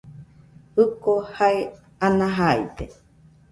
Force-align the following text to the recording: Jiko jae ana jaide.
Jiko 0.75 1.13
jae 1.33 1.59
ana 2.05 2.27
jaide. 2.39 2.85